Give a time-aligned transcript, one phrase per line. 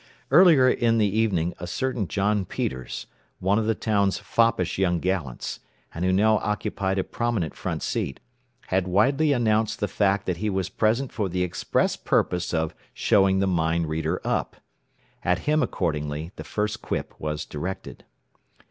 [0.31, 3.05] Earlier in the evening a certain John Peters,
[3.37, 5.59] one of the town's foppish young gallants,
[5.93, 8.19] and who now occupied a prominent front seat,
[8.69, 13.41] had widely announced the fact that he was present for the express purpose of "showing
[13.41, 14.55] the mind reader up."
[15.23, 18.03] At him accordingly the first quip was directed.